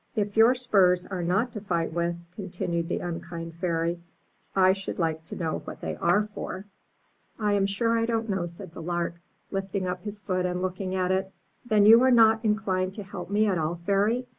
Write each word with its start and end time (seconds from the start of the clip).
If 0.15 0.35
your 0.35 0.55
spurs 0.55 1.05
are 1.05 1.21
not 1.21 1.53
to 1.53 1.61
fight 1.61 1.93
with," 1.93 2.15
continued 2.33 2.89
the 2.89 3.01
unkind 3.01 3.53
Fairy, 3.53 3.99
"I 4.55 4.73
should 4.73 4.97
like 4.97 5.23
to 5.25 5.35
know 5.35 5.59
what 5.59 5.81
they 5.81 5.95
are 5.97 6.27
for." 6.33 6.65
361 7.37 7.37
MY 7.37 7.37
BOOK 7.37 7.45
HOUSE 7.45 7.45
I 7.45 7.51
am 7.57 7.65
sure 7.67 7.99
I 7.99 8.05
don't 8.07 8.29
know/' 8.31 8.49
said 8.49 8.73
the 8.73 8.81
Lark, 8.81 9.13
lifting 9.51 9.85
up 9.85 10.01
his 10.03 10.17
foot 10.17 10.47
and 10.47 10.59
looking 10.59 10.95
at 10.95 11.11
it, 11.11 11.31
'Then 11.67 11.85
you 11.85 12.01
are 12.01 12.09
not 12.09 12.43
inclined 12.43 12.95
to 12.95 13.03
help 13.03 13.29
me 13.29 13.45
at 13.45 13.59
all, 13.59 13.75
Fairy? 13.75 14.25